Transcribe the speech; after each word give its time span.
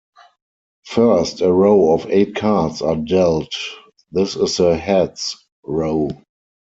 First, 0.85 1.41
a 1.41 1.53
row 1.53 1.91
of 1.93 2.07
eight 2.07 2.33
cards 2.33 2.81
are 2.81 2.95
dealt; 2.95 3.53
this 4.11 4.35
is 4.35 4.57
the 4.57 4.75
"Heads" 4.75 5.37
row. 5.63 6.09